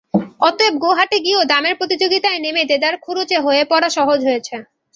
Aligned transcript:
অতএব 0.41 0.73
গো-হাটে 0.83 1.17
গিয়েও 1.25 1.49
দামের 1.51 1.75
প্রতিযোগিতায় 1.79 2.39
নেমে 2.39 2.63
দেদার 2.71 2.95
খরুচে 3.05 3.37
হয়ে 3.45 3.63
পড়া 3.71 3.89
সহজ 3.97 4.19
হয়েছে। 4.27 4.55